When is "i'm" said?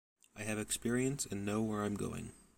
1.83-1.93